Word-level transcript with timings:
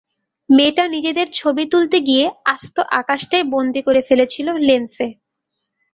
মেয়েটা 0.49 0.83
নিজেদের 0.87 1.27
ছবি 1.33 1.63
তুলতে 1.71 1.97
গিয়ে 2.07 2.25
আস্ত 2.53 2.75
আকাশটাই 2.99 3.43
বন্দী 3.53 3.81
করে 3.87 4.01
ফেলেছিল 4.07 4.47
লেন্সে। 4.67 5.07